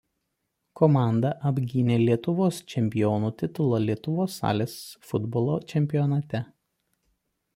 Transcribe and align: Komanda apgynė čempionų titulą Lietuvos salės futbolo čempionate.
Komanda 0.79 1.33
apgynė 1.49 1.97
čempionų 2.73 3.29
titulą 3.43 3.81
Lietuvos 3.89 4.39
salės 4.43 4.77
futbolo 5.11 5.61
čempionate. 5.75 6.45